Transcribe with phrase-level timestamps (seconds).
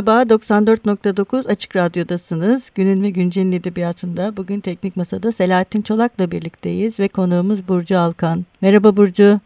[0.00, 2.70] Merhaba, 94.9 Açık Radyo'dasınız.
[2.74, 8.44] Günün ve Güncel'in edebiyatında bugün Teknik Masa'da Selahattin Çolak'la birlikteyiz ve konuğumuz Burcu Alkan.
[8.60, 9.40] Merhaba Burcu.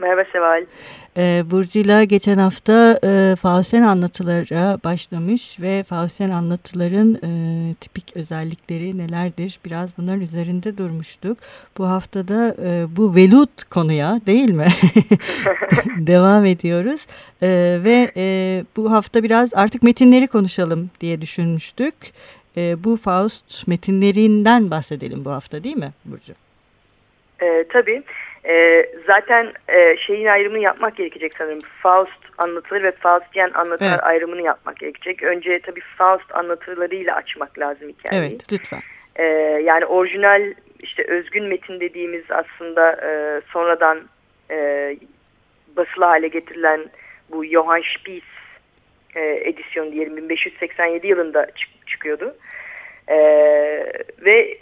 [0.00, 0.66] Merhaba Seval.
[1.16, 9.60] Ee, Burcu'yla geçen hafta e, Fausten anlatılara başlamış ve Fausten anlatıların e, tipik özellikleri nelerdir
[9.64, 11.38] biraz bunların üzerinde durmuştuk.
[11.78, 14.68] Bu haftada e, bu velut konuya değil mi?
[15.96, 17.06] Devam ediyoruz
[17.42, 17.48] e,
[17.84, 18.24] ve e,
[18.76, 21.94] bu hafta biraz artık metinleri konuşalım diye düşünmüştük.
[22.56, 26.32] E, bu Faust metinlerinden bahsedelim bu hafta değil mi Burcu?
[27.42, 28.02] E, tabii.
[28.44, 31.60] E, zaten e, şeyin ayrımını yapmak gerekecek sanırım.
[31.82, 34.04] Faust anlatıları ve Faustian anlatılar evet.
[34.04, 35.22] ayrımını yapmak gerekecek.
[35.22, 38.30] Önce tabii Faust anlatılarıyla açmak lazım hikayeyi.
[38.30, 38.80] Evet lütfen.
[39.16, 39.24] E,
[39.64, 44.00] yani orijinal işte özgün metin dediğimiz aslında e, sonradan
[44.50, 44.96] e,
[45.76, 46.80] basılı hale getirilen
[47.30, 48.22] bu Johann Spies
[49.14, 52.36] e, edisyon diyelim 1587 yılında çık çıkıyordu.
[53.08, 53.16] E,
[54.18, 54.58] ve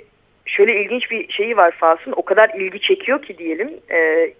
[0.49, 4.31] şöyle ilginç bir şeyi var Faust'un o kadar ilgi çekiyor ki diyelim e,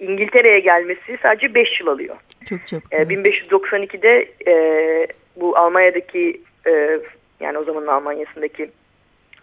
[0.00, 2.16] İngiltere'ye gelmesi sadece 5 yıl alıyor.
[2.48, 2.82] Çok çok.
[2.92, 7.00] E, 1592'de e, bu Almanya'daki e,
[7.40, 8.70] yani o zamanın Almanya'sındaki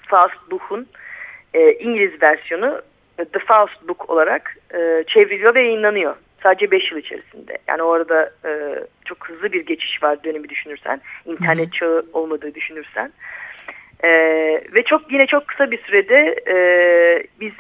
[0.08, 0.88] Faust Buch'un
[1.54, 2.82] e, İngiliz versiyonu
[3.20, 6.16] e, The Faust Book olarak e, çevriliyor ve yayınlanıyor.
[6.44, 7.58] Sadece 5 yıl içerisinde.
[7.68, 8.50] Yani orada e,
[9.06, 11.02] çok hızlı bir geçiş var dönemi düşünürsen.
[11.26, 11.80] internet Hı -hı.
[11.80, 13.06] çağı olmadığı düşünürsen.
[13.06, 13.12] E,
[14.74, 16.58] ve çok yine çok kısa bir sürede e,
[17.40, 17.52] biz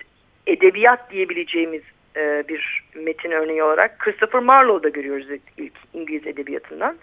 [0.47, 1.81] edebiyat diyebileceğimiz
[2.15, 6.97] e, bir metin örneği olarak Christopher Marlowe'da görüyoruz ilk İngiliz edebiyatından.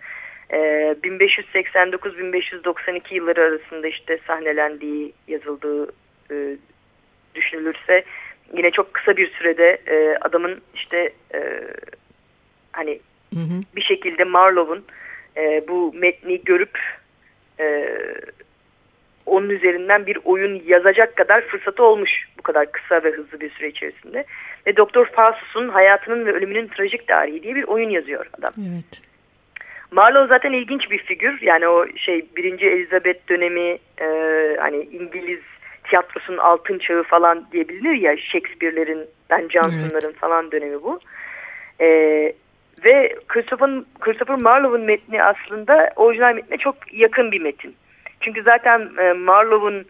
[0.51, 0.59] E,
[1.03, 5.93] 1589-1592 yılları arasında işte sahnelendiği, yazıldığı
[6.31, 6.57] e,
[7.35, 8.05] düşünülürse
[8.57, 11.63] yine çok kısa bir sürede e, adamın işte e,
[12.73, 13.01] hani
[13.35, 13.61] hı hı.
[13.77, 14.85] bir şekilde Marlowe'un
[15.37, 16.96] e, bu metni görüp e,
[19.37, 23.69] onun üzerinden bir oyun yazacak kadar fırsatı olmuş bu kadar kısa ve hızlı bir süre
[23.69, 24.25] içerisinde.
[24.67, 28.53] Ve Doktor Faustus'un hayatının ve ölümünün trajik tarihi diye bir oyun yazıyor adam.
[28.59, 29.03] Evet.
[29.91, 31.39] Marlowe zaten ilginç bir figür.
[31.43, 34.07] Yani o şey birinci Elizabeth dönemi e,
[34.61, 35.41] hani İngiliz
[35.85, 40.17] tiyatrosunun altın çağı falan diyebilir ya Shakespeare'lerin, Ben Jonson'ların evet.
[40.17, 41.01] falan dönemi bu.
[41.81, 41.87] E,
[42.85, 43.71] ve Christopher,
[44.01, 47.75] Christopher Marlowe'un metni aslında orijinal metne çok yakın bir metin.
[48.27, 49.87] Çünkü zaten e, Marlowe'un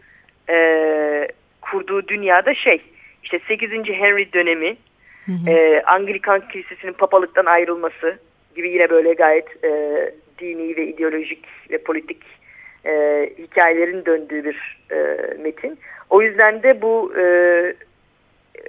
[0.50, 1.28] e,
[1.60, 2.82] kurduğu dünyada şey
[3.22, 3.70] işte 8.
[3.70, 4.76] Henry dönemi
[5.26, 5.50] hı hı.
[5.50, 8.18] E, Anglikan Kilisesi'nin papalıktan ayrılması
[8.56, 9.70] gibi yine böyle gayet e,
[10.38, 12.22] dini ve ideolojik ve politik
[12.86, 12.92] e,
[13.38, 14.96] hikayelerin döndüğü bir e,
[15.42, 15.78] metin.
[16.10, 17.22] O yüzden de bu e,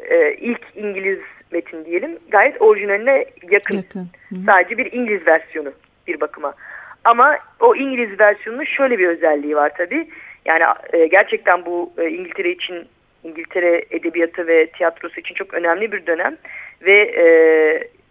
[0.09, 1.19] e, ilk İngiliz
[1.51, 3.77] metin diyelim gayet orijinaline yakın.
[3.77, 4.07] yakın.
[4.29, 4.35] Hı.
[4.45, 5.73] Sadece bir İngiliz versiyonu
[6.07, 6.53] bir bakıma.
[7.03, 10.07] Ama o İngiliz versiyonunun şöyle bir özelliği var tabii.
[10.45, 10.63] Yani
[10.93, 12.87] e, gerçekten bu e, İngiltere için
[13.23, 16.37] İngiltere edebiyatı ve tiyatrosu için çok önemli bir dönem
[16.81, 17.27] ve e,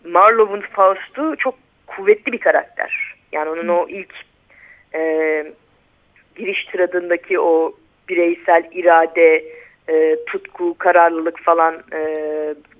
[0.08, 1.54] Marlowe'un Faust'u çok
[1.86, 3.14] kuvvetli bir karakter.
[3.32, 4.14] Yani onun o ilk
[4.94, 5.52] e,
[6.36, 7.74] giriş tıradındaki o
[8.08, 9.44] bireysel irade,
[9.88, 12.04] e, tutku, kararlılık falan e,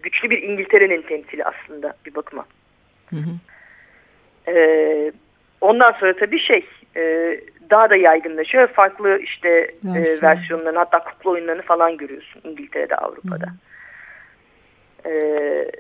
[0.03, 2.47] güçlü bir İngiltere'nin temsili aslında bir bakıma.
[3.11, 3.31] Hı hı.
[4.51, 5.13] E,
[5.67, 6.67] ondan sonra tabii şey
[6.97, 7.41] e,
[7.71, 8.69] daha da yaygınlaşıyor.
[8.69, 9.49] Farklı işte
[9.97, 13.47] e, versiyonlarını hatta kukla oyunlarını falan görüyorsun İngiltere'de, Avrupa'da.
[13.47, 15.13] Hı hı.
[15.13, 15.73] E,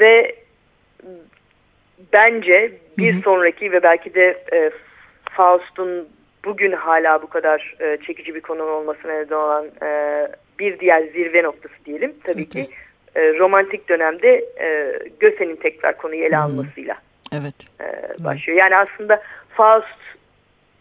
[0.00, 0.34] ve
[2.12, 3.22] bence bir hı hı.
[3.22, 4.70] sonraki ve belki de e,
[5.30, 6.08] Faust'un
[6.44, 10.28] bugün hala bu kadar e, çekici bir konu olmasına neden olan e,
[10.58, 12.14] bir diğer zirve noktası diyelim.
[12.24, 12.50] Tabii evet.
[12.50, 12.68] ki
[13.14, 16.96] e, romantik dönemde e, Göse'nin tekrar konuyu ele almasıyla
[17.32, 17.54] evet.
[17.80, 18.58] E, başlıyor.
[18.58, 19.98] Yani aslında Faust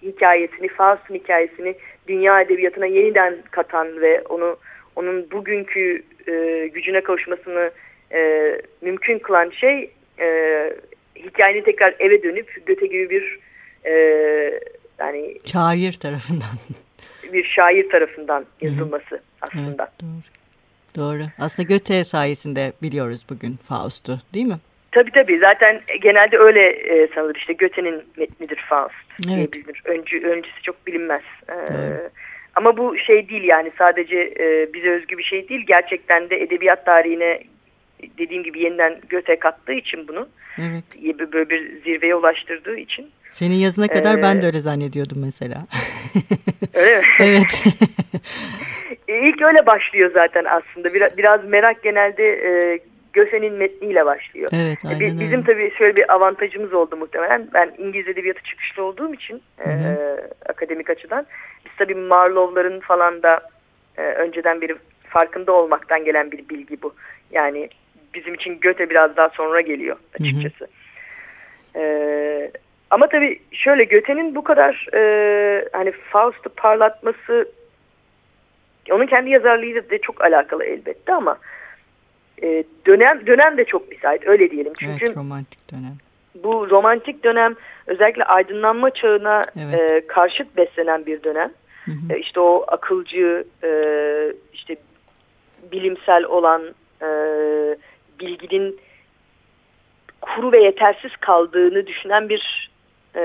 [0.02, 1.76] hikayesini, Faust'un hikayesini
[2.08, 4.58] dünya edebiyatına yeniden katan ve onu
[4.96, 7.72] onun bugünkü e, gücüne kavuşmasını
[8.14, 8.52] e,
[8.82, 10.28] mümkün kılan şey e,
[11.16, 13.40] hikayenin tekrar eve dönüp Göte gibi bir
[13.86, 13.94] e,
[15.00, 16.58] yani şair tarafından
[17.34, 19.92] bir şair tarafından yazılması aslında.
[20.02, 21.14] Evet, doğru.
[21.14, 21.24] doğru.
[21.40, 24.60] Aslında Göte sayesinde biliyoruz bugün Faust'u değil mi?
[24.96, 28.96] Tabii tabii zaten genelde öyle e, sanılır işte Göte'nin metnidir Faust
[29.36, 29.54] Evet.
[29.54, 29.82] bilinir.
[29.86, 31.22] Öncü, öncüsü çok bilinmez.
[31.50, 32.10] Ee, Doğru.
[32.56, 35.64] ama bu şey değil yani sadece e, bize özgü bir şey değil.
[35.68, 37.40] Gerçekten de edebiyat tarihine
[38.18, 40.28] dediğim gibi yeniden Göte kattığı için bunu
[40.60, 40.84] Evet.
[41.34, 43.10] böyle bir zirveye ulaştırdığı için.
[43.30, 45.68] Senin yazına kadar Ee, ben de öyle zannediyordum mesela.
[46.74, 47.04] Öyle mi?
[47.20, 47.64] evet.
[49.08, 50.94] E, İlk öyle başlıyor zaten aslında.
[50.94, 52.80] Biraz, biraz merak genelde e,
[53.16, 54.50] Göte'nin metniyle başlıyor.
[54.54, 55.20] evet E, aynen bi- öyle.
[55.20, 57.48] Bizim tabii şöyle bir avantajımız oldu muhtemelen.
[57.54, 61.26] Ben İngiliz edebiyatı çıkışlı olduğum için e, Hı akademik açıdan.
[61.66, 63.42] Biz tabii Marlowe'ların falan da
[63.98, 64.76] e, önceden beri
[65.10, 66.94] farkında olmaktan gelen bir bilgi bu.
[67.32, 67.70] Yani
[68.14, 70.68] bizim için Göte biraz daha sonra geliyor açıkçası.
[71.76, 72.52] E,
[72.90, 77.52] ama tabii şöyle Göte'nin bu kadar e, hani Faust'u parlatması
[78.92, 81.38] onun kendi yazarlığıyla da çok alakalı elbette ama
[82.44, 84.74] e, dönem dönem de çok müsait öyle diyelim.
[84.80, 85.98] Çünkü Evet romantik dönem.
[86.44, 87.56] bu romantik dönem
[87.88, 89.80] özellikle aydınlanma çağına Evet.
[89.82, 91.52] e, karşıt beslenen bir dönem.
[91.86, 92.14] Hı hı.
[92.14, 93.70] E, işte o akılcı, e,
[94.54, 94.76] işte
[95.72, 96.62] bilimsel olan
[97.02, 97.08] e,
[98.20, 98.80] bilginin
[100.22, 102.72] kuru ve yetersiz kaldığını düşünen bir
[103.16, 103.22] e,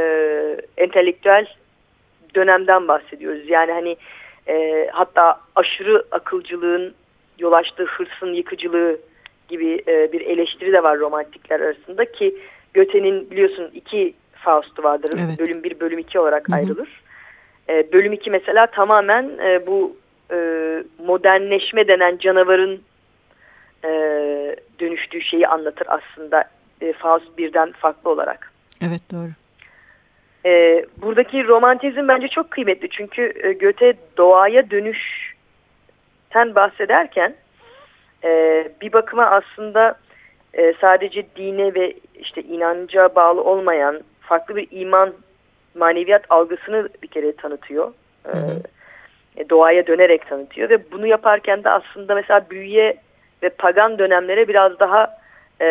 [0.77, 1.47] entelektüel
[2.35, 3.49] dönemden bahsediyoruz.
[3.49, 3.97] Yani hani
[4.49, 6.95] e, hatta aşırı akılcılığın
[7.41, 8.99] yol açtığı hırsın yıkıcılığı
[9.49, 12.37] gibi e, bir eleştiri de var romantikler arasında ki
[12.75, 15.11] Göte'nin biliyorsun iki Faust'u vardır.
[15.27, 15.39] Evet.
[15.39, 16.57] Bölüm 1, bölüm 2 olarak Hı hı.
[16.57, 17.03] ayrılır.
[17.69, 19.97] E, bölüm 2 mesela tamamen e, bu
[20.33, 20.37] e,
[21.07, 22.83] modernleşme denen canavarın
[23.85, 23.91] e,
[24.81, 26.45] dönüştüğü şeyi anlatır aslında
[26.81, 28.53] e, Faust birden farklı olarak.
[28.83, 29.31] Evet doğru.
[30.47, 34.71] E, buradaki romantizm bence çok kıymetli çünkü e, Göte doğaya
[36.31, 37.35] dönüşten bahsederken
[38.25, 39.94] e, bir bakıma aslında
[40.55, 45.12] e, sadece dine ve işte inanca bağlı olmayan farklı bir iman
[45.75, 47.93] maneviyat algısını bir kere tanıtıyor.
[48.27, 48.62] E, Hı hı.
[49.37, 52.97] e, doğaya dönerek tanıtıyor ve bunu yaparken de aslında mesela büyüye
[53.43, 55.19] ve pagan dönemlere biraz daha
[55.61, 55.67] e,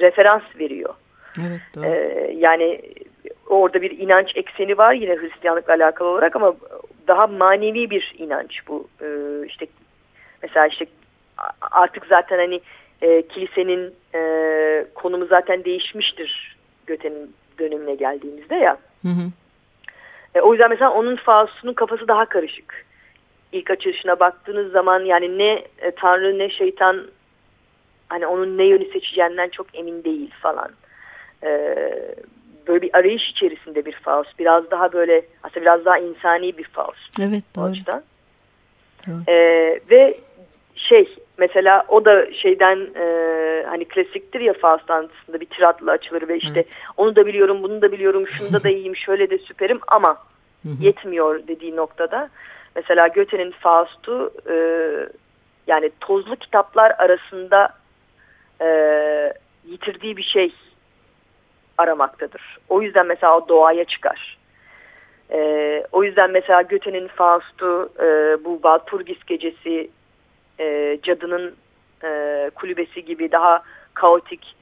[0.00, 0.94] referans veriyor.
[1.38, 1.84] Evet doğru.
[1.86, 2.80] Ee, yani
[3.48, 6.54] orada bir inanç ekseni var yine Hristiyanlıkla alakalı olarak ama
[7.10, 8.88] daha manevi bir inanç bu.
[9.02, 9.66] Ee, işte
[10.42, 10.86] mesela işte
[11.60, 12.60] artık zaten hani
[13.02, 14.20] e, kilisenin e,
[14.94, 18.76] konumu zaten değişmiştir Göte'nin dönemine geldiğimizde ya.
[19.02, 19.30] Hı hı.
[20.34, 22.86] E, o yüzden mesela onun Faust'unun kafası daha karışık.
[23.52, 27.06] İlk açılışına baktığınız zaman yani ne e, Tanrı ne şeytan
[28.08, 30.70] hani onun ne yönü seçeceğinden çok emin değil falan.
[31.44, 31.76] E,
[32.68, 34.38] böyle bir arayış içerisinde bir Faust.
[34.38, 37.70] Biraz daha böyle aslında biraz daha insani bir Faust Evet o doğru.
[37.70, 38.02] açıdan.
[39.06, 39.32] Doğru.
[39.32, 39.36] E,
[39.90, 40.18] ve
[40.74, 43.06] şey mesela o da şeyden e,
[43.68, 46.66] hani klasiktir ya Faust anlatısında bir tiratla açılır ve işte Evet.
[46.96, 50.16] onu da biliyorum bunu da biliyorum şunda da iyiyim şöyle de süperim ama
[50.80, 52.28] yetmiyor dediği noktada
[52.76, 54.54] mesela Göte'nin Faust'u e,
[55.66, 57.68] yani tozlu kitaplar arasında
[58.60, 58.68] e,
[59.66, 60.52] yitirdiği bir şey
[61.80, 62.58] aramaktadır.
[62.68, 64.38] O yüzden mesela o doğaya çıkar.
[65.32, 68.04] E, o yüzden mesela Göte'nin Faust'u e,
[68.44, 69.90] bu Walpurgis gecesi
[70.60, 71.54] e, cadının
[72.04, 73.62] e, kulübesi gibi daha
[73.94, 74.56] kaotik,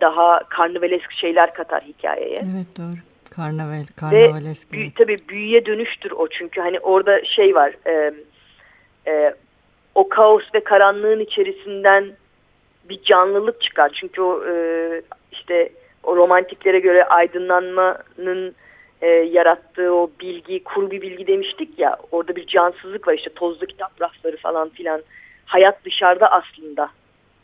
[0.00, 2.38] daha karnavalesk şeyler katar hikayeye.
[2.54, 2.96] Evet doğru.
[3.30, 4.72] Karnaval, Ve karnavalesk.
[4.72, 4.96] büyü, evet.
[4.96, 8.12] tabii büyüye dönüştür o çünkü hani orada şey var e,
[9.06, 9.34] e,
[9.94, 12.12] o kaos ve karanlığın içerisinden
[12.88, 13.92] bir canlılık çıkar.
[14.00, 14.54] Çünkü o e,
[15.32, 15.68] işte
[16.06, 18.54] o romantiklere göre aydınlanmanın
[19.02, 23.66] e, yarattığı o bilgi, kuru bir bilgi demiştik ya orada bir cansızlık var işte tozlu
[23.66, 25.02] kitap rafları falan filan
[25.46, 26.88] hayat dışarıda aslında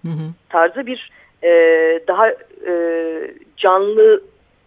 [0.03, 0.33] Hı hı.
[0.49, 1.11] tarzı bir
[1.43, 1.51] e,
[2.09, 2.31] daha
[2.67, 2.75] e,
[3.57, 4.23] canlı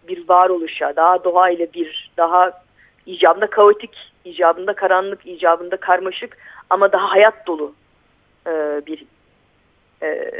[0.08, 2.62] bir varoluşa, daha doğayla bir, daha
[3.06, 3.90] icabında kaotik,
[4.24, 6.36] icabında karanlık, icabında karmaşık
[6.70, 7.74] ama daha hayat dolu
[8.46, 8.50] e,
[8.86, 9.04] bir
[10.02, 10.30] e,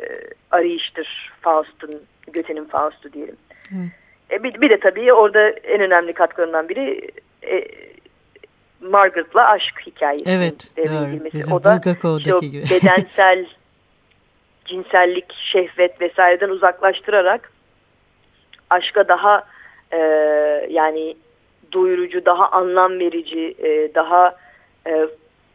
[0.50, 3.36] arayıştır Faust'un, Göte'nin Faust'u diyelim.
[3.76, 3.90] Evet.
[4.30, 7.10] E, bir, bir de tabii orada en önemli katkılarından biri
[7.42, 7.64] e,
[8.80, 10.30] Margaret'la aşk hikayesi.
[10.30, 11.10] Evet doğru.
[11.10, 11.38] girmesi.
[11.38, 12.62] Bizim o da o gibi.
[12.70, 13.46] bedensel
[14.64, 17.52] cinsellik, şehvet vesaireden uzaklaştırarak
[18.70, 19.44] aşka daha
[19.92, 19.98] e,
[20.70, 21.16] yani
[21.72, 24.36] doyurucu, daha anlam verici, e, daha
[24.86, 25.06] e,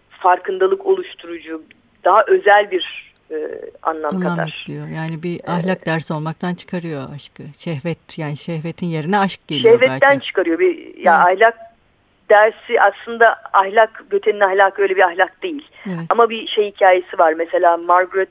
[0.09, 1.61] farkındalık oluşturucu,
[2.03, 3.36] daha özel bir e,
[3.83, 4.48] anlam, Anlam katar.
[4.59, 4.88] yüklüyor.
[4.88, 7.43] Yani bir ahlak dersi olmaktan çıkarıyor aşkı.
[7.57, 10.25] Şehvet yani şehvetin yerine aşk geliyor Şehvetten belki.
[10.25, 10.59] çıkarıyor.
[10.59, 11.24] Bir, ya Hı.
[11.24, 11.57] ahlak
[12.29, 15.67] dersi aslında ahlak, Göte'nin ahlakı öyle bir ahlak değil.
[15.86, 16.00] Evet.
[16.09, 17.33] Ama bir şey hikayesi var.
[17.33, 18.29] Mesela Margaret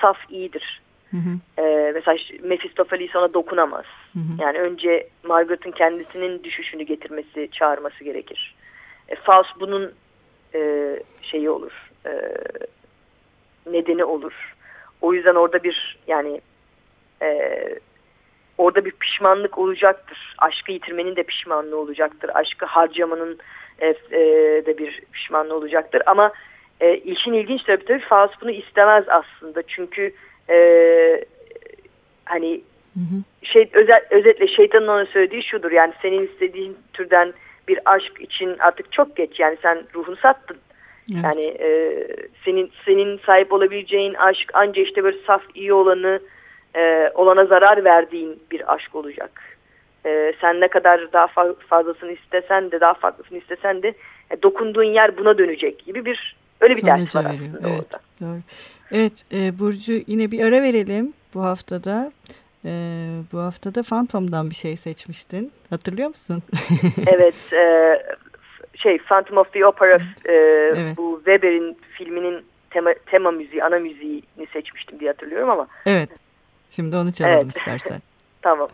[0.00, 0.80] saf iyidir.
[1.10, 1.62] Hı hı.
[1.62, 3.84] Ee, mesela Mephistopheles ona dokunamaz.
[4.12, 4.42] Hı hı.
[4.42, 8.54] Yani önce Margaret'ın kendisinin düşüşünü getirmesi, çağırması gerekir.
[9.08, 9.92] E, Faust bunun
[10.54, 10.60] e,
[11.22, 12.10] şeyi olur, e,
[13.72, 14.54] nedeni olur.
[15.00, 16.40] O yüzden orada bir yani
[17.22, 17.58] e,
[18.58, 20.34] orada bir pişmanlık olacaktır.
[20.38, 22.30] Aşkı yitirmenin de pişmanlığı olacaktır.
[22.34, 23.38] Aşkı harcamanın
[23.78, 24.20] e, e,
[24.66, 26.02] de bir pişmanlığı olacaktır.
[26.06, 26.32] Ama
[26.80, 29.62] e, işin ilginç tarafı tabii Faust bunu istemez aslında.
[29.62, 30.12] Çünkü
[30.50, 30.56] e,
[32.24, 32.60] hani
[32.94, 33.46] Hı hı.
[33.46, 35.72] şey özet, özetle şeytanın ona söylediği şudur.
[35.72, 37.32] Yani senin istediğin türden
[37.68, 39.40] bir aşk için artık çok geç.
[39.40, 40.56] Yani sen ruhunu sattın.
[41.14, 41.24] Evet.
[41.24, 41.68] Yani e,
[42.44, 46.20] senin senin sahip olabileceğin aşk anca işte böyle saf iyi olanı
[46.76, 49.42] e, olana zarar verdiğin bir aşk olacak.
[50.06, 53.88] E, sen ne kadar daha fa- fazlasını istesen de daha farklısını istesen de
[54.30, 57.50] e, dokunduğun yer buna dönecek gibi bir öyle bir ders Sonuca var veriyor.
[57.54, 57.80] aslında Evet.
[57.84, 58.00] orada.
[58.20, 58.40] Doğru.
[58.92, 62.12] Evet e, Burcu yine bir ara verelim bu haftada.
[62.64, 62.70] E,
[63.32, 65.52] bu haftada Phantom'dan bir şey seçmiştin.
[65.70, 66.42] Hatırlıyor musun?
[67.06, 67.62] evet e,
[68.82, 70.96] şey Phantom of the Opera e, Evet.
[70.96, 76.08] bu Weber'in filminin tema, tema müziği ana müziğini seçmiştim diye hatırlıyorum ama evet.
[76.70, 77.56] Şimdi onu çalalım Evet.
[77.56, 78.02] istersen.
[78.42, 78.68] tamam.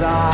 [0.00, 0.29] desire.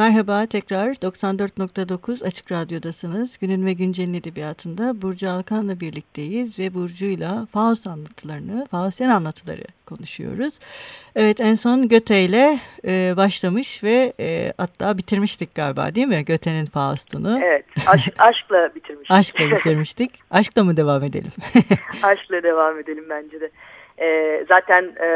[0.00, 3.38] Merhaba tekrar 94.9 Açık Radyo'dasınız.
[3.38, 10.58] Günün ve Güncel'in edebiyatında Burcu Alkan'la birlikteyiz ve Burcu'yla Faust anlatılarını, Faustian anlatıları konuşuyoruz.
[11.16, 16.66] Evet en son Göte ile e, başlamış ve e, hatta bitirmiştik galiba değil mi Göte'nin
[16.66, 17.40] Faust'unu?
[17.44, 19.10] Evet, aşk, aşkla bitirmiş.
[19.10, 20.10] Aşkla bitirmiştik.
[20.30, 21.32] Aşkla mı devam edelim?
[22.02, 23.50] aşkla devam edelim bence de.
[23.98, 25.08] Ee, zaten e,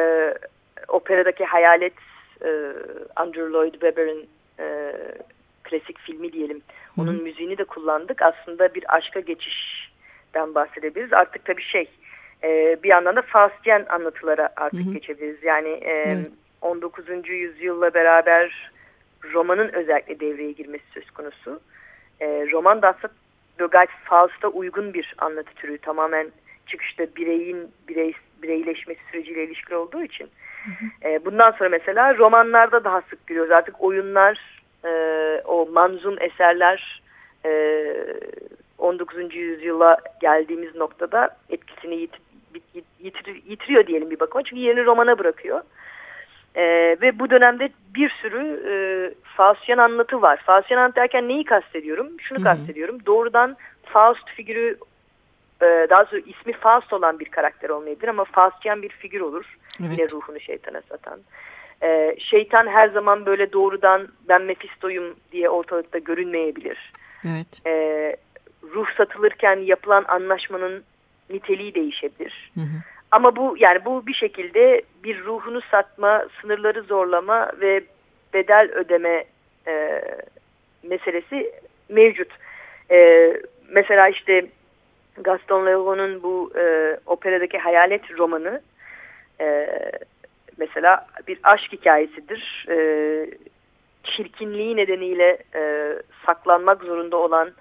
[0.88, 1.94] operadaki hayalet
[2.44, 2.48] e,
[3.16, 4.92] Andrew Lloyd Webber'in e,
[5.64, 6.62] klasik filmi diyelim.
[6.98, 8.22] Onun müziğini de kullandık.
[8.22, 11.12] Aslında bir aşka geçişten bahsedebiliriz.
[11.12, 11.88] Artık tabii şey
[12.44, 14.92] e, bir yandan da Faustian anlatılara artık Hı hı.
[14.92, 15.42] geçebiliriz.
[15.42, 16.30] Yani e, Evet.
[16.60, 17.28] 19.
[17.28, 18.70] yüzyılla beraber
[19.32, 21.60] romanın özellikle devreye girmesi söz konusu.
[22.20, 25.78] E, roman da aslında gayet Faust'a uygun bir anlatı türü.
[25.78, 26.26] Tamamen
[26.66, 30.28] çıkışta bireyin birey, bireyleşmesi süreciyle ilişkili olduğu için.
[31.04, 33.52] E, bundan sonra mesela romanlarda daha sık görüyoruz.
[33.52, 34.90] Artık oyunlar, e,
[35.44, 37.02] o manzum eserler
[37.44, 37.94] e,
[38.78, 39.34] 19.
[39.34, 42.14] yüzyıla geldiğimiz noktada etkisini yit,
[42.74, 44.42] yit- yitir- yitiriyor diyelim bir bakıma.
[44.44, 45.60] Çünkü yerini romana bırakıyor.
[46.54, 46.62] E,
[47.02, 48.74] ve bu dönemde bir sürü e,
[49.36, 50.40] Faustian anlatı var.
[50.46, 52.08] Faustian anlatı derken neyi kastediyorum?
[52.20, 52.44] Şunu Hı hı.
[52.44, 52.98] kastediyorum.
[53.06, 54.76] Doğrudan Faust figürü
[55.64, 59.58] e, daha sonra ismi Faust olan bir karakter olmayabilir ama Faustian bir figür olur.
[59.80, 59.90] Evet.
[59.92, 61.20] Yine ruhunu şeytana satan.
[61.82, 66.92] E, şeytan her zaman böyle doğrudan ben Mephisto'yum diye ortalıkta görünmeyebilir.
[67.24, 67.66] Evet.
[67.66, 68.16] E,
[68.62, 70.84] ruh satılırken yapılan anlaşmanın
[71.30, 72.50] niteliği değişebilir.
[72.54, 72.82] Hı hı.
[73.10, 77.84] Ama bu yani bu bir şekilde bir ruhunu satma, sınırları zorlama ve
[78.34, 79.24] bedel ödeme
[79.66, 80.02] e,
[80.82, 81.52] meselesi
[81.88, 82.28] mevcut.
[82.90, 83.30] E,
[83.68, 84.46] mesela işte
[85.16, 88.60] Gaston Leroux'un bu e, operadaki hayalet romanı
[89.40, 89.68] e,
[90.56, 92.66] mesela bir aşk hikayesidir.
[92.68, 92.76] E,
[94.04, 95.92] çirkinliği nedeniyle e,
[96.26, 97.52] saklanmak zorunda olan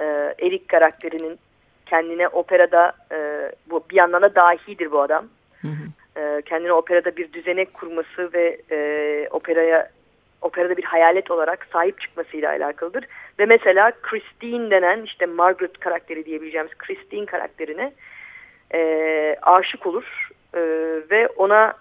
[0.00, 0.04] e,
[0.38, 1.38] Erik karakterinin
[1.86, 5.26] kendine operada e, bu bir yandan da dahidir bu adam.
[5.62, 6.20] Hı hı.
[6.20, 9.90] E, kendine operada bir düzenek kurması ve e, operaya
[10.44, 13.04] operada bir hayalet olarak sahip çıkmasıyla alakalıdır.
[13.38, 17.92] Ve mesela Christine denen işte Margaret karakteri diyebileceğimiz Christine karakterine
[18.74, 20.60] e, aşık olur E,
[21.10, 21.74] ve ona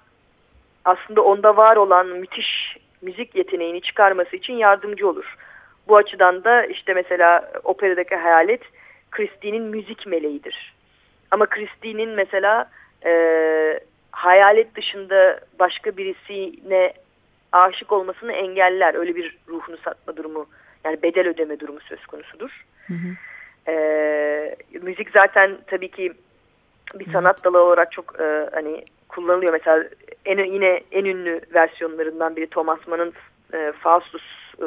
[0.85, 5.35] aslında onda var olan müthiş müzik yeteneğini çıkarması için yardımcı olur.
[5.87, 8.61] Bu açıdan da işte mesela operadaki hayalet
[9.11, 10.73] Christine'in müzik meleğidir.
[11.31, 12.69] Ama Christine'in mesela
[13.05, 13.13] e,
[14.11, 16.93] hayalet dışında başka birisine
[17.53, 18.95] aşık olmasını engeller.
[18.95, 20.45] Öyle bir ruhunu satma durumu
[20.85, 22.65] yani bedel ödeme durumu söz konusudur.
[22.87, 23.15] Hı hı.
[23.71, 26.13] E, müzik zaten tabii ki
[26.93, 29.53] bir sanat dalı olarak çok e, hani kullanılıyor.
[29.53, 29.83] Mesela
[30.25, 33.13] en, yine en ünlü versiyonlarından biri Thomas Mann'ın
[33.53, 34.23] e, Faustus
[34.57, 34.65] e,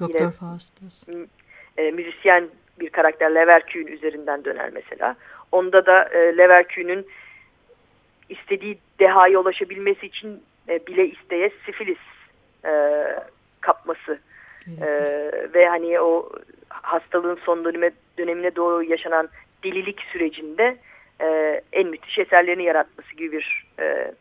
[0.00, 1.02] Doktor Yine- Faustus.
[1.78, 2.48] e, müzisyen
[2.80, 5.16] bir karakter Leverkühn üzerinden döner mesela.
[5.52, 7.06] Onda da e, Leverkühn'ün
[8.28, 11.98] istediği dehaya ulaşabilmesi için e, bile isteye sifilis
[12.68, 12.72] e,
[13.60, 14.18] kapması
[14.80, 14.86] e,
[15.54, 16.30] ve hani o
[16.68, 19.28] hastalığın son döneme, dönemine doğru yaşanan
[19.64, 20.76] delilik sürecinde
[21.20, 24.12] e, en müthiş eserlerini yaratması gibi bir e,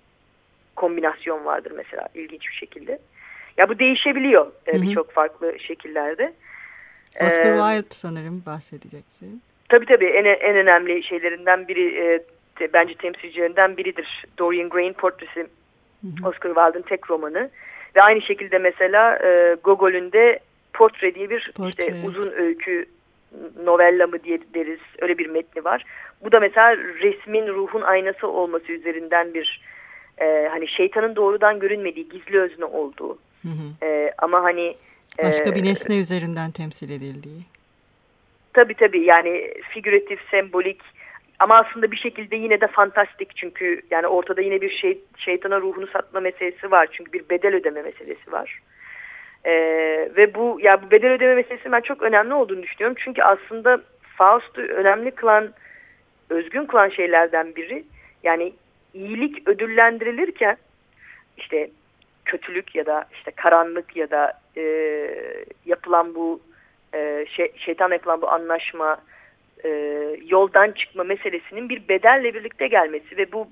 [0.76, 3.00] kombinasyon vardır mesela ilginç bir şekilde.
[3.58, 4.82] Ya bu değişebiliyor e, Hı hı.
[4.82, 6.34] birçok farklı şekillerde.
[7.22, 9.42] Oscar Ee, Wilde sanırım bahsedeceksin.
[9.70, 12.24] Tabii tabii en, en önemli şeylerinden biri e,
[12.56, 14.26] te- bence temsilcilerinden biridir.
[14.38, 15.48] Dorian Gray'in portresi
[16.26, 17.50] Oscar Wilde'ın tek romanı.
[17.98, 20.40] Ve aynı şekilde mesela e, Gogol'ün de
[20.74, 22.86] Portre diye bir Portre, işte uzun öykü
[23.64, 25.84] novella mı diye deriz öyle bir metni var.
[26.24, 29.62] Bu da mesela resmin ruhun aynası olması üzerinden bir
[30.18, 33.86] e, hani şeytanın doğrudan görünmediği gizli özne olduğu Hı hı.
[33.86, 34.76] e, ama hani
[35.24, 37.42] Başka e, bir nesne üzerinden temsil edildiği.
[38.54, 40.82] Tabii tabii yani figüratif, sembolik
[41.40, 45.88] ama aslında bir şekilde yine de fantastik çünkü yani ortada yine bir şey, şeytana ruhunu
[45.88, 46.88] satma meselesi var.
[46.92, 48.60] Çünkü bir bedel ödeme meselesi var.
[49.46, 49.52] Ee,
[50.18, 52.98] ve bu ya bu bedel ödeme meselesi ben çok önemli olduğunu düşünüyorum.
[53.04, 55.54] Çünkü aslında Faust'u önemli kılan,
[56.30, 57.84] özgün kılan şeylerden biri
[58.24, 58.54] yani
[58.94, 60.58] iyilik ödüllendirilirken
[61.38, 61.70] işte
[62.26, 64.64] kötülük ya da işte karanlık ya da e,
[65.66, 66.42] yapılan bu
[66.94, 68.98] e, şey, şeytan yapılan bu anlaşma
[69.66, 69.70] e,
[70.28, 73.48] yoldan çıkma meselesinin bir bedelle birlikte gelmesi ve bu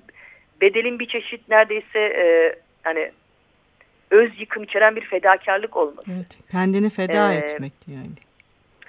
[0.60, 3.10] bedelin bir çeşit neredeyse e, hani
[4.10, 6.10] öz yıkım içeren bir fedakarlık olması.
[6.16, 6.38] Evet.
[6.50, 8.10] Kendini feda Ee, etmek yani.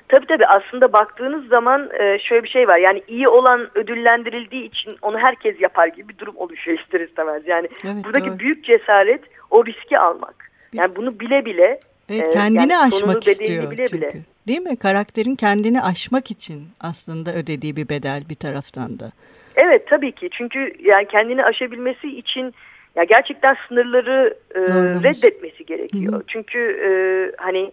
[0.09, 2.77] Tabii tabii aslında baktığınız zaman e, şöyle bir şey var.
[2.77, 7.43] Yani iyi olan ödüllendirildiği için onu herkes yapar gibi bir durum oluşuyor ister istemez.
[7.47, 8.39] Yani Evet, buradaki doğru.
[8.39, 10.51] büyük cesaret o riski almak.
[10.73, 14.01] Bir- Yani bunu bile bile Evet, Evet, kendini yani aşmak istiyor bile çünkü.
[14.01, 14.21] bile.
[14.47, 14.77] Değil mi?
[14.77, 19.11] Karakterin kendini aşmak için aslında ödediği bir bedel bir taraftan da.
[19.55, 22.53] Evet tabii ki çünkü yani kendini aşabilmesi için
[22.95, 24.59] ya gerçekten sınırları e,
[25.03, 26.13] reddetmesi gerekiyor.
[26.13, 26.23] Hı hı.
[26.27, 26.89] Çünkü e,
[27.37, 27.71] hani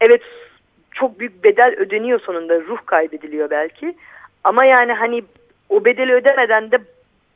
[0.00, 0.22] evet
[0.92, 3.94] çok büyük bedel ödeniyor sonunda ruh kaybediliyor belki
[4.44, 5.22] ama yani hani
[5.68, 6.78] o bedeli ödemeden de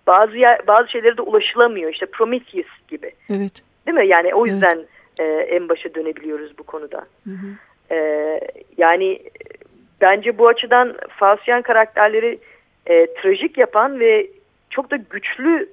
[0.06, 3.52] bazı yer, bazı şeylere de ulaşılamıyor işte Prometheus gibi Evet.
[3.86, 4.08] değil mi?
[4.08, 4.56] Yani o Evet.
[5.18, 7.06] E, en başa dönebiliyoruz bu konuda.
[7.24, 7.46] Hı hı.
[7.94, 8.40] Ee,
[8.76, 9.20] yani e,
[10.00, 12.38] bence bu açıdan Faustian karakterleri
[12.86, 14.26] e, trajik yapan ve
[14.70, 15.68] çok da güçlü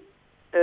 [0.56, 0.60] e,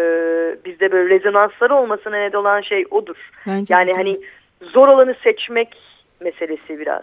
[0.65, 3.31] bizde böyle rezonansları olmasına neden olan şey odur.
[3.47, 3.93] Bence Yani de.
[3.95, 4.21] hani
[4.63, 5.77] zor olanı seçmek
[6.21, 7.03] meselesi biraz.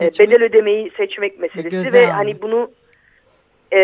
[0.00, 2.16] evet, E, bedel ödemeyi seçmek meselesi ve alma.
[2.16, 2.70] hani bunu
[3.72, 3.78] e,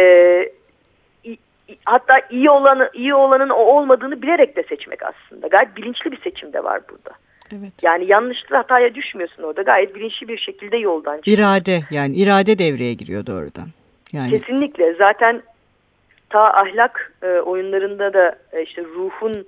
[1.84, 5.46] hatta iyi olanı iyi olanın o olmadığını bilerek de seçmek aslında.
[5.46, 7.10] Gayet bilinçli bir seçim de var burada.
[7.52, 7.72] evet.
[7.82, 9.62] Yani yanlışlı hataya düşmüyorsun orada.
[9.62, 11.42] Gayet bilinçli bir şekilde yoldan çıkıyorsun.
[11.42, 13.66] İrade yani irade devreye giriyor doğrudan.
[14.12, 14.94] Yani Kesinlikle.
[14.94, 15.42] Zaten
[16.30, 19.46] ta ahlak e, oyunlarında da e, işte ruhun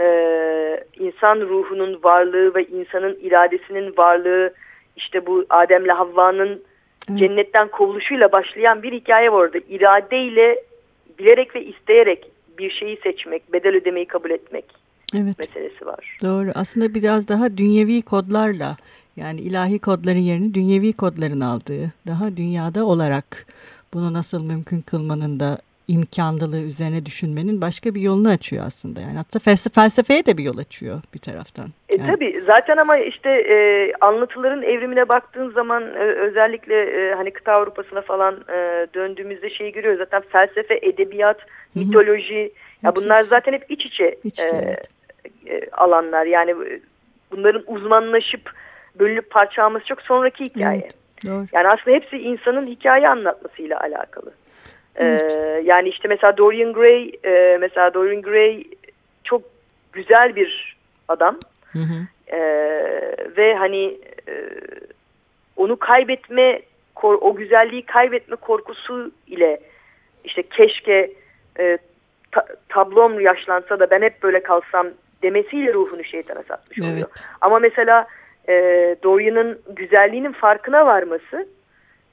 [0.00, 0.06] e,
[0.98, 4.52] insan ruhunun varlığı ve insanın iradesinin varlığı
[4.96, 6.62] işte bu Adem'le Havva'nın
[7.10, 7.18] Evet.
[7.18, 9.58] cennetten kovuluşuyla başlayan bir hikaye var orada.
[9.68, 10.62] İradeyle
[11.18, 12.26] bilerek ve isteyerek
[12.58, 14.64] bir şeyi seçmek, bedel ödemeyi kabul etmek
[15.14, 15.38] evet.
[15.38, 16.18] meselesi var.
[16.22, 16.52] Doğru.
[16.54, 18.76] Aslında biraz daha dünyevi kodlarla
[19.16, 23.46] yani ilahi kodların yerini dünyevi kodların aldığı, daha dünyada olarak
[23.94, 29.00] bunu nasıl mümkün kılmanın da imkanlılığı üzerine düşünmenin başka bir yolunu açıyor aslında.
[29.00, 31.70] Yani hatta felsefe, felsefeye de bir yol açıyor bir taraftan.
[31.92, 37.30] E, Yani- tabii zaten ama işte e, anlatıların evrimine baktığın zaman e, özellikle e, hani
[37.30, 39.98] kıta Avrupa'sına falan e, döndüğümüzde şeyi görüyoruz.
[39.98, 41.46] Zaten felsefe, edebiyat, hı.
[41.78, 42.52] mitoloji
[42.82, 44.88] ya bunlar zaten hep iç içe, iç içe, e, evet.
[45.46, 46.26] e, alanlar.
[46.26, 46.80] Yani e,
[47.30, 48.50] bunların uzmanlaşıp
[48.98, 50.80] bölünüp parçalanması çok sonraki hikaye.
[50.82, 50.94] Evet,
[51.26, 51.46] doğru.
[51.52, 54.32] Yani aslında hepsi insanın hikaye anlatmasıyla alakalı.
[54.96, 55.62] Ee, Evet.
[55.66, 58.64] yani işte mesela Dorian Gray, e, mesela Dorian Gray
[59.24, 59.42] çok
[59.92, 60.76] güzel bir
[61.08, 61.38] adam.
[61.72, 62.06] Hı hı.
[62.36, 64.32] Ee, ve hani e,
[65.56, 66.62] onu kaybetme
[67.02, 69.60] o güzelliği kaybetme korkusu ile
[70.24, 71.12] işte keşke
[71.58, 71.78] e,
[72.32, 74.86] ta- tablom yaşlansa da ben hep böyle kalsam
[75.22, 76.96] demesiyle ruhunu şeytana satmış oluyor.
[76.96, 77.26] Evet.
[77.40, 78.06] Ama mesela
[78.48, 78.52] e,
[79.02, 81.48] Dorian'ın güzelliğinin farkına varması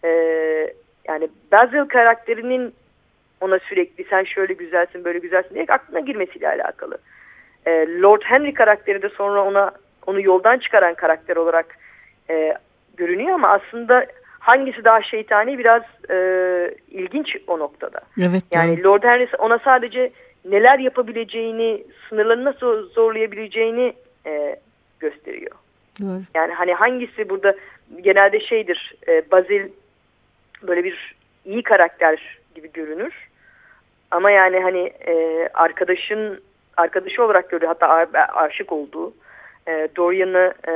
[0.03, 0.09] e,
[1.07, 2.73] yani Basil karakterinin
[3.41, 6.97] ona sürekli sen şöyle güzelsin böyle güzelsin diye aklına girmesiyle alakalı.
[7.69, 9.71] E, Lord Henry karakteri de sonra ona
[10.07, 11.65] onu yoldan çıkaran karakter olarak
[12.29, 12.53] e,
[12.97, 14.05] görünüyor ama aslında
[14.39, 16.15] hangisi daha şeytani biraz e,
[16.91, 17.99] ilginç o noktada.
[18.21, 18.89] Evet, Yani doğru.
[18.89, 20.11] Lord Henry ona sadece
[20.45, 23.93] neler yapabileceğini, sınırlarını nasıl zorlayabileceğini
[24.25, 24.55] e,
[24.99, 25.55] gösteriyor.
[26.01, 26.21] doğru.
[26.35, 27.55] Yani hani hangisi burada
[28.01, 29.67] genelde şeydir, e, Basil
[30.67, 33.29] böyle bir iyi karakter gibi görünür.
[34.11, 36.41] Ama yani hani e, arkadaşın
[36.79, 39.13] arkadaşı olarak görüyor hatta aşık olduğu
[39.67, 40.73] e, Dorian'ı e,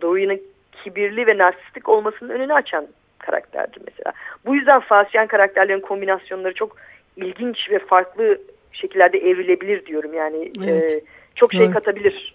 [0.00, 0.40] Dorian'ın
[0.72, 2.86] kibirli ve narsistik olmasının önünü açan
[3.18, 4.12] karakterdir mesela.
[4.46, 6.76] Bu yüzden Fasyan karakterlerin kombinasyonları çok
[7.16, 8.38] ilginç ve farklı
[8.72, 10.14] şekillerde evrilebilir diyorum.
[10.14, 10.92] Yani Evet.
[10.92, 11.00] e,
[11.34, 11.70] çok şey Doğru.
[11.70, 12.34] katabilir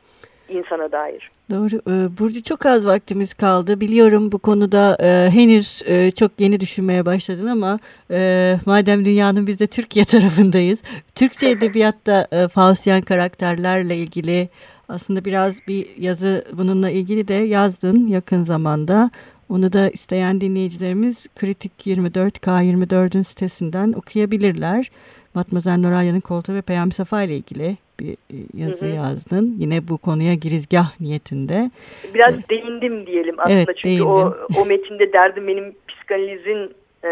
[0.51, 1.31] insana dair.
[1.49, 1.75] Doğru.
[1.75, 3.81] Ee, Burcu çok az vaktimiz kaldı.
[3.81, 7.79] Biliyorum bu konuda e, henüz e, çok yeni düşünmeye başladın ama
[8.11, 10.79] e, madem dünyanın biz de Türkiye tarafındayız.
[11.15, 14.49] Türkçe edebiyatta e, Faustian karakterlerle ilgili
[14.89, 19.11] aslında biraz bir yazı bununla ilgili de yazdın yakın zamanda.
[19.49, 24.91] Onu da isteyen dinleyicilerimiz Kritik 24 K24'ün sitesinden okuyabilirler.
[25.33, 28.95] Matmazel Noralya'nın Koltuğu ve Peyami Safa ile ilgili bir e, yazı Hı hı.
[28.95, 29.55] yazdın.
[29.59, 31.71] Yine bu konuya girizgah niyetinde.
[32.13, 37.11] Biraz değindim diyelim aslında Evet, çünkü o, o metinde derdim benim psikanalizin e,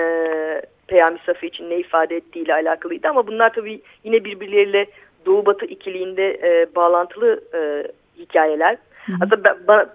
[0.88, 4.86] Peyami Safi için ne ifade ettiğiyle alakalıydı ama bunlar tabii yine birbirleriyle
[5.26, 7.60] Doğu Batı ikiliğinde e, bağlantılı e,
[8.22, 8.78] hikayeler.
[9.06, 9.16] Hı hı.
[9.16, 9.86] Aslında ben- bana,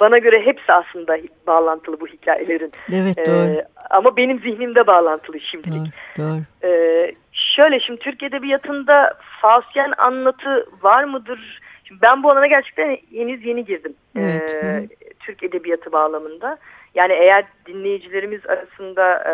[0.00, 2.72] bana göre hepsi aslında bağlantılı bu hikayelerin.
[2.92, 3.62] Evet doğru.
[3.90, 5.92] ama benim zihnimde bağlantılı şimdilik.
[6.18, 6.26] Doğru.
[6.28, 6.40] Doğru.
[6.64, 7.12] Ee,
[7.56, 11.60] şöyle şimdi Türk Edebiyatı'nda Faustyen anlatı var mıdır?
[11.84, 13.94] Şimdi ben bu alana gerçekten henüz yeni girdim.
[14.18, 14.88] Evet, Ee.
[15.20, 16.58] Türk Edebiyatı bağlamında.
[16.94, 19.32] Yani eğer dinleyicilerimiz arasında e,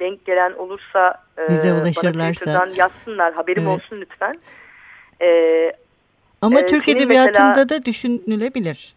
[0.00, 2.32] denk gelen olursa e, Bize bana ulaşırlarsa.
[2.32, 3.32] Twitter'dan yazsınlar.
[3.34, 3.76] Haberim Evet.
[3.82, 4.38] olsun lütfen.
[5.22, 5.72] Ee,
[6.42, 8.92] Ama Ee, Türk edebiyatında mesela- da düşünülebilir.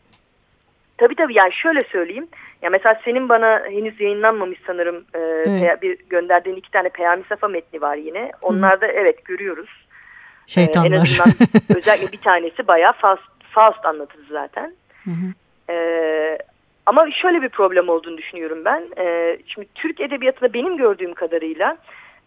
[0.98, 2.28] Tabii tabii yani şöyle söyleyeyim.
[2.62, 7.48] Ya mesela senin bana henüz yayınlanmamış sanırım e, pe- bir gönderdiğin iki tane Peyami Safa
[7.48, 8.32] metni var yine.
[8.42, 9.70] Onlarda evet görüyoruz.
[9.70, 10.98] Ee, en Şeytanlar.
[10.98, 11.34] azından
[11.78, 14.74] özellikle bir tanesi bayağı Faust, Faust anlatısı zaten.
[15.04, 15.34] Hı hı.
[15.74, 16.38] Ee,
[16.86, 18.84] ama şöyle bir problem olduğunu düşünüyorum ben.
[18.98, 21.78] Ee, şimdi Türk edebiyatında benim gördüğüm kadarıyla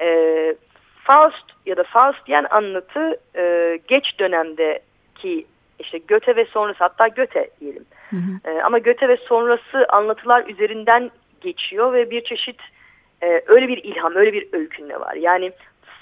[0.01, 0.09] e,
[1.05, 5.47] Faust ya da Faustian anlatı e, geç dönemdeki
[5.79, 7.85] işte Göte ve sonrası hatta Göte diyelim.
[8.11, 8.51] Hı hı.
[8.51, 11.11] E, ama Göte ve sonrası anlatılar üzerinden
[11.41, 12.61] geçiyor ve bir çeşit
[13.23, 15.15] e, öyle bir ilham, öyle bir öykünme var.
[15.15, 15.53] Yani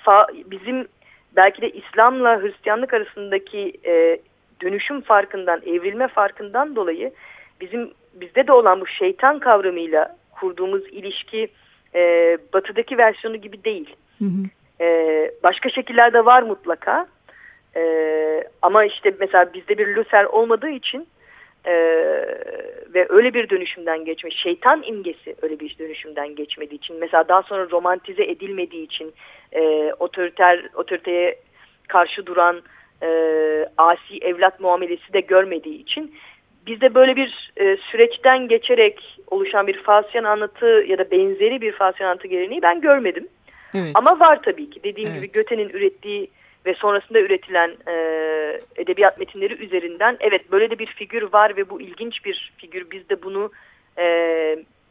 [0.05, 0.89] fa, bizim
[1.37, 4.19] belki de İslam'la Hristiyanlık arasındaki e,
[4.63, 7.13] dönüşüm farkından, evrilme farkından dolayı
[7.61, 11.49] bizim bizde de olan bu şeytan kavramıyla kurduğumuz ilişki
[11.95, 13.97] e, batıdaki versiyonu gibi değil.
[14.19, 14.43] Hı hı.
[14.81, 17.07] Ee, başka şekillerde var mutlaka.
[17.77, 21.07] Ee, ama işte mesela bizde bir Luther olmadığı için
[21.65, 21.73] e,
[22.95, 27.71] ve öyle bir dönüşümden geçmiş, şeytan imgesi öyle bir dönüşümden geçmediği için, mesela daha sonra
[27.71, 29.15] romantize edilmediği için,
[29.53, 31.39] e, otoriter otoriteye
[31.89, 32.63] karşı duran
[33.03, 33.09] e,
[33.79, 36.15] asi evlat muamelesi de görmediği için
[36.67, 42.09] bizde böyle bir e, süreçten geçerek oluşan bir Faustian anlatı ya da benzeri bir Faustian
[42.09, 43.29] anlatı geleneği ben görmedim.
[43.75, 43.91] Evet.
[43.95, 44.83] Ama var tabii ki.
[44.83, 45.23] Dediğim Evet.
[45.23, 46.31] gibi Göte'nin ürettiği
[46.67, 47.93] ve sonrasında üretilen e,
[48.77, 52.91] edebiyat metinleri üzerinden evet böyle de bir figür var ve bu ilginç bir figür.
[52.91, 53.51] Biz de bunu
[53.99, 54.05] e,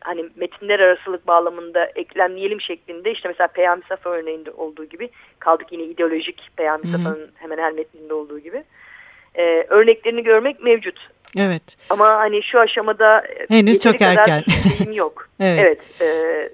[0.01, 5.09] hani metinler arasılık bağlamında eklemleyelim şeklinde işte mesela Peyami Safa örneğinde olduğu gibi
[5.39, 6.87] kaldık yine ideolojik Peyami.
[6.87, 8.63] Safa'nın hemen her metninde olduğu gibi.
[9.35, 11.09] E, örneklerini görmek mevcut.
[11.37, 11.77] Evet.
[11.89, 14.43] Ama hani şu aşamada e, Henüz çok erken.
[14.93, 15.29] yok.
[15.39, 15.59] Evet.
[15.59, 16.49] evet e,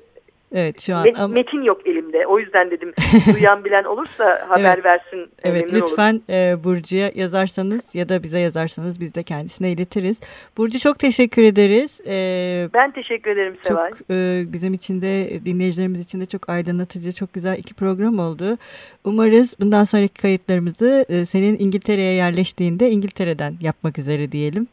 [0.56, 2.28] Evet şu an Met- ama- metin yok elimde.
[2.28, 2.94] O yüzden dedim
[3.34, 4.86] duyan bilen olursa haber Evet.
[4.86, 5.30] versin.
[5.44, 10.20] Evet lütfen e, Burcu'ya yazarsanız ya da bize yazarsanız biz de kendisine iletiriz.
[10.58, 12.02] Burcu çok teşekkür ederiz.
[12.08, 12.70] E.
[12.74, 13.90] Ben teşekkür ederim Seval.
[13.92, 18.58] çok e, bizim için de dinleyicilerimiz için de çok aydınlatıcı, çok güzel iki program oldu.
[19.06, 24.68] Umarız bundan sonraki kayıtlarımızı e, senin İngiltere'ye yerleştiğinde İngiltere'den yapmak üzere diyelim.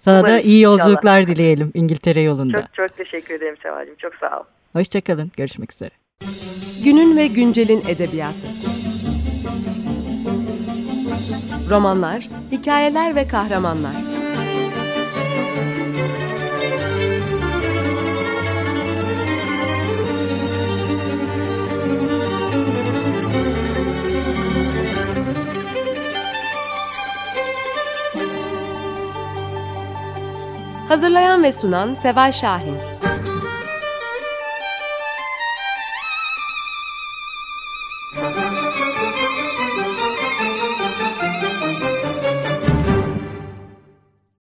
[0.00, 0.78] Sana da Umarız, iyi inşallah.
[0.78, 2.60] yolculuklar dileyelim İngiltere yolunda.
[2.62, 3.94] Çok çok teşekkür ederim Seval'cim.
[3.98, 4.44] Çok sağ ol.
[4.76, 5.30] Hoşçakalın.
[5.36, 5.90] Görüşmek üzere.
[6.84, 8.46] Günün ve güncelin edebiyatı.
[11.70, 13.92] Romanlar, hikayeler ve kahramanlar.
[30.88, 32.95] Hazırlayan ve sunan Seval Şahin.